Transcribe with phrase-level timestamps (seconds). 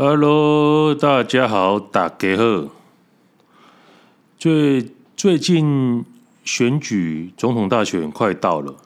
[0.00, 2.68] Hello，大家好，大家好。
[4.38, 6.04] 最最近
[6.44, 8.76] 选举总统大选快到了，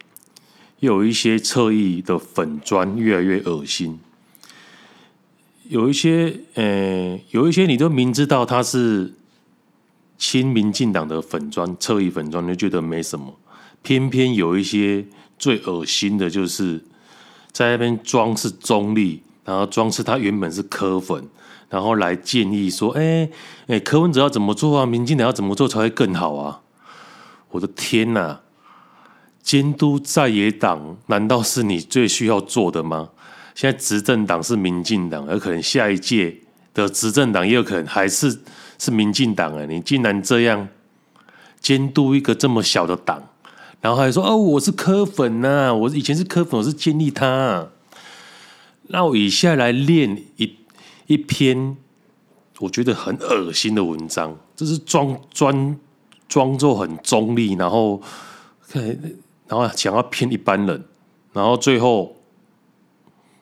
[0.81, 4.01] 有一些侧翼的粉专越来越恶心。
[5.69, 9.13] 有一些，呃，有一些你都明知道他是
[10.17, 13.39] 亲民进党的粉专，侧翼粉专，你就觉得没什么。
[13.83, 15.05] 偏偏有一些
[15.39, 16.83] 最恶心的，就是
[17.53, 19.21] 在那边装是中立。
[19.45, 21.29] 然后装饰他原本是柯粉，
[21.69, 23.29] 然后来建议说：“哎
[23.67, 24.87] 哎，柯文哲要怎么做啊？
[24.87, 26.61] 民进党要怎么做才会更好啊？”
[27.51, 28.41] 我的天哪！
[29.43, 33.11] 监督在野党难道是你最需要做的吗？
[33.55, 36.39] 现在执政党是民进党，而可能下一届
[36.73, 38.41] 的执政党也有可能还是
[38.79, 39.67] 是民进党啊！
[39.69, 40.69] 你竟然这样
[41.61, 43.21] 监督一个这么小的党，
[43.81, 47.69] 然后还说：“哦，我是柯粉呐、啊，我以前是柯粉，我是建议他、”
[48.89, 50.57] 那我以下来念一
[51.07, 51.77] 一篇
[52.59, 55.77] 我觉得很恶心的文章，这是装装
[56.29, 58.01] 装作很中立，然后
[59.47, 60.85] 然后想要骗一般人，
[61.33, 62.17] 然后最后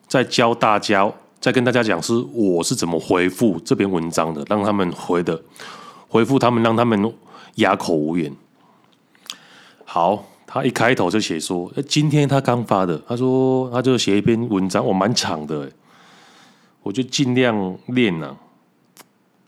[0.06, 5.43] 再教大家，再跟大家讲是我是怎么回复这篇文章的，让他们回的
[6.09, 7.15] 回复他们，让他们
[7.56, 8.34] 哑口无言。
[9.84, 10.27] 好。
[10.53, 15.70] 他一开头就写说：“今天他刚发的，他说他就写一篇文章，我蛮长的，
[16.83, 18.37] 我就尽量练呐，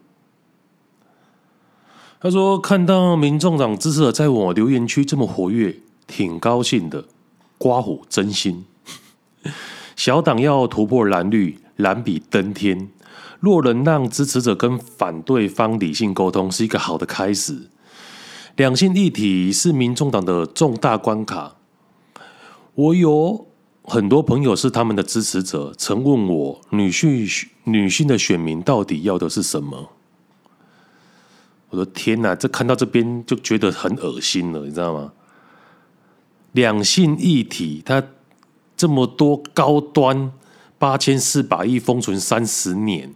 [2.22, 5.74] 他说：“看到民众党支持者在我留言区这么活跃，
[6.06, 7.04] 挺高兴的。
[7.58, 8.64] 刮胡真心，
[9.96, 12.88] 小党要突破蓝绿，蓝比登天。
[13.40, 17.70] 若能让支持者跟反对方理性沟通，是一个好的开始。”
[18.56, 21.56] 两性议题是民众党的重大关卡。
[22.74, 23.48] 我有
[23.82, 27.26] 很多朋友是他们的支持者，曾问我女性
[27.64, 29.90] 女性的选民到底要的是什么？
[31.70, 35.12] 我的天哪，这看到这边就觉得很恶心了，你知道吗？
[36.52, 38.00] 两性议题，它
[38.76, 40.32] 这么多高端，
[40.78, 43.12] 八千四百亿封存三十年。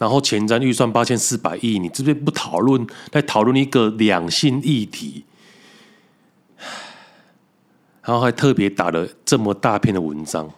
[0.00, 5.26] 然后前瞻预算八千四百亿，你这边不讨论，来讨论一个两性议题，
[8.02, 10.50] 然后还特别打了这么大篇的文章，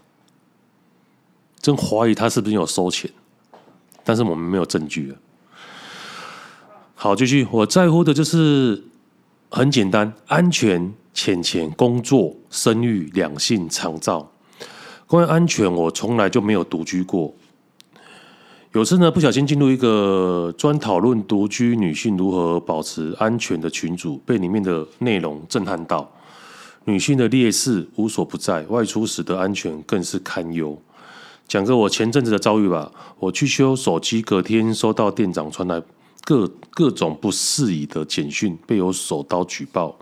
[1.60, 3.10] 真怀疑他是不是有收钱，
[4.04, 5.18] 但是我们没有证据啊。
[6.94, 8.84] 好，继续，我在乎的就是
[9.50, 14.30] 很简单，安全、钱钱、工作、生育、两性、长照。
[15.08, 17.34] 关于安全，我从来就没有独居过。
[18.74, 26.10] 有次呢，不小心进入一个专讨论独居女性如何保持安全的群组，被里面的内容震撼到。
[26.86, 30.80] 女性的劣势无所不在，外出时的安全更是堪忧。
[31.46, 35.82] 讲个我前阵子的遭遇吧，我去修手机，隔天收到店长传来
[36.24, 39.94] 各各种不适宜的简讯，被我手刀举报，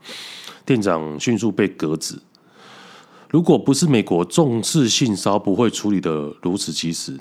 [0.65, 2.17] 店长迅速被革职。
[3.31, 7.19] 如果不是美国重视性骚不会处理得如此及时。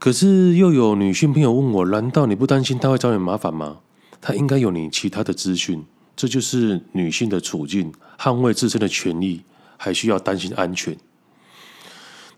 [0.00, 3.80] 可是又有女性朋友问我：难道你不担心他会找你麻烦吗？
[4.18, 5.84] 他应该有你其他的资讯，
[6.16, 9.42] 这就是女性的处境，捍卫自身的权利，
[9.76, 10.96] 还需要担心安全。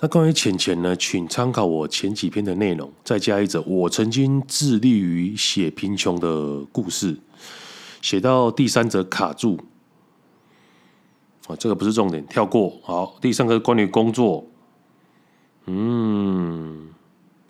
[0.00, 0.96] 那关于钱钱呢？
[0.96, 7.16] 请参考我前几篇的内容，再加一则我曾经致力于写贫穷的故事，
[8.00, 9.60] 写到第三则卡住。
[11.46, 12.80] 啊，这个不是重点，跳过。
[12.82, 14.44] 好，第三个关于工作，
[15.66, 16.88] 嗯。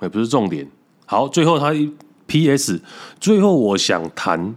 [0.02, 0.70] 也不是重点。
[1.06, 1.72] 好，最后他
[2.26, 2.82] P.S.
[3.20, 4.54] 最后我想谈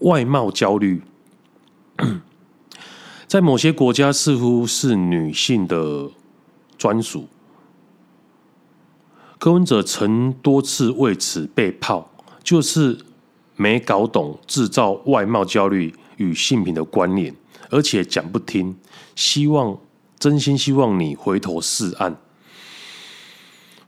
[0.00, 1.02] 外貌焦虑，
[3.26, 6.10] 在某些国家似乎是女性的
[6.76, 7.26] 专属。
[9.38, 12.10] 柯文哲曾多次为此被泡，
[12.42, 12.98] 就是
[13.56, 17.34] 没搞懂制造外貌焦虑与性平的关联，
[17.70, 18.76] 而且讲不听。
[19.14, 19.78] 希望
[20.18, 22.16] 真心希望你回头是岸。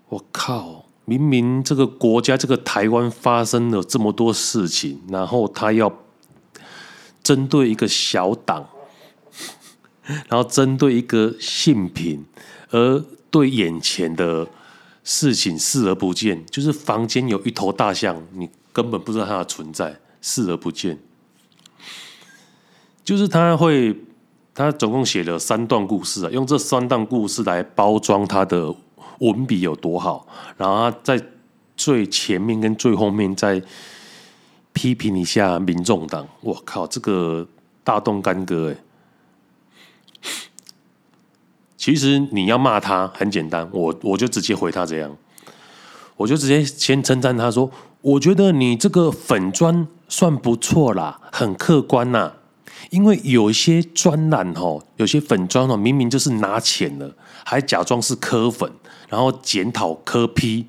[0.09, 0.84] 我靠！
[1.07, 5.93] 明明这个国家，这个台湾发生了这么多事情，然后他要
[7.23, 8.67] 针对一个小党，
[10.29, 12.25] 然后针对一个性平，
[12.71, 14.47] 而对眼前的
[15.03, 20.99] 事情视而不见，就是房间有一头大象，你根本不知道它的存在，视而不见。
[23.05, 23.95] 就是他会，
[24.55, 28.75] 他总共写了三段故事啊，用这三段故事来包装他的。
[29.21, 30.27] 文笔有多好，
[30.57, 31.21] 然后在
[31.77, 33.63] 最前面跟最后面再
[34.73, 36.27] 批评一下民众党。
[36.41, 37.47] 我靠，这个
[37.83, 38.77] 大动干戈哎！
[41.77, 45.15] 其实你要骂他很简单，我我就直接回他这样，
[46.17, 47.71] 我就直接先称赞他说
[48.01, 52.33] ：“我觉得你这个粉砖算不错啦，很客观呐。
[52.91, 57.15] 因为有一些专栏哦，有些粉砖哦，明明就是拿钱了，
[57.45, 58.71] 还假装是磕粉，
[59.15, 60.67] 然后检讨柯 P。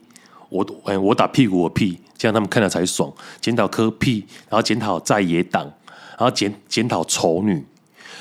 [0.49, 3.11] 我哎，我打屁股我屁，这样他们看了才爽。
[3.41, 5.65] 检讨柯 P，然后检讨在野党，
[6.11, 7.65] 然后检检讨丑女，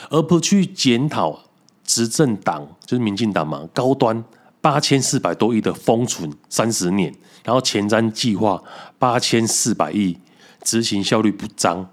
[0.08, 1.40] 而不去检讨。”
[1.84, 4.24] 执政党就是民进党嘛，高端
[4.62, 8.60] 八千四百多亿的封存三十年，然后前瞻计划
[8.98, 10.16] 八千四百亿
[10.62, 11.86] 执行效率不彰。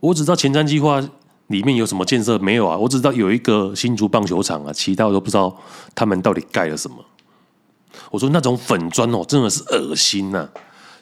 [0.00, 1.00] 我只知道前瞻计划
[1.48, 2.76] 里面有什么建设没有啊？
[2.76, 5.54] 我只知道有一个新竹棒球场啊，其他我都不知道
[5.94, 6.96] 他们到底盖了什么。
[8.10, 10.50] 我说那种粉砖哦，真的是恶心呐、啊！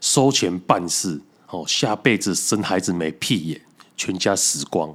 [0.01, 3.61] 收钱办事哦，下辈子生孩子没屁眼，
[3.97, 4.95] 全家死光。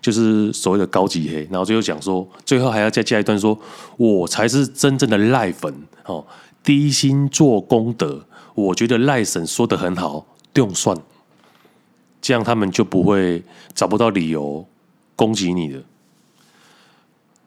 [0.00, 3.56] 就是所谓的高级黑，然后最后讲说，最后还要再加一段说，
[3.96, 5.72] 我才是真正的赖粉
[6.06, 6.26] 哦，
[6.62, 8.26] 低薪做功德。
[8.54, 10.96] 我觉得赖神说得很好，不用算，
[12.24, 13.44] 这样他们就不会
[13.74, 14.66] 找不到理由
[15.14, 15.78] 攻击你的。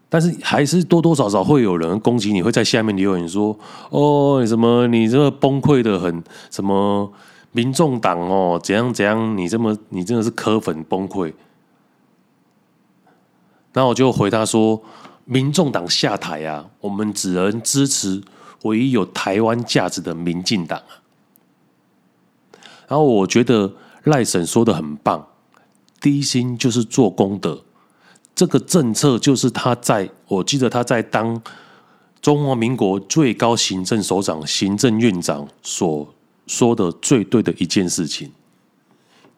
[0.08, 3.58] 但是还是多多少少会有人攻击你，会在下面留言说，
[3.90, 7.12] 哦，什么你这个崩溃的很，什么
[7.54, 11.34] 民众党哦，怎样怎样，你这么你真的是磕粉崩溃。
[13.74, 14.80] 那我就回答说
[15.26, 18.22] ：“民众党下台啊，我们只能支持
[18.62, 21.02] 唯一有台湾价值的民进党啊。”
[22.88, 23.74] 然后我觉得
[24.08, 25.28] 赖神说的很棒，
[26.00, 27.62] 低薪就是做功德，
[28.34, 31.42] 这个政策就是他在我记得他在当
[32.22, 36.08] 中华民国最高行政首长、行政院长所
[36.48, 38.32] 说的最对的一件事情。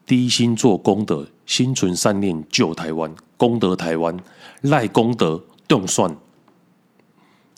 [0.05, 4.15] 低薪做功德，心存善念救台湾，功德台湾，
[4.61, 6.15] 赖功德动算。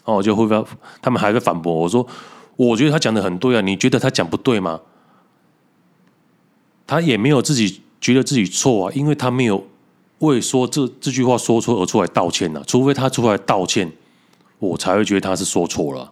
[0.05, 0.67] 哦，就会不
[1.01, 2.07] 他们还在反驳我说，
[2.55, 4.79] 我觉得他讲的很对啊，你觉得他讲不对吗？
[6.91, 9.65] 他也没有自己觉得自己错啊，因为他没有
[10.19, 13.89] 为说这这句话说错而出来道歉啊，除非他出来道歉，
[14.59, 16.11] 我才会觉得他是说错了。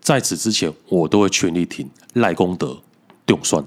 [0.00, 2.80] 在此之前，我都会全力挺赖功德
[3.26, 3.64] 动算。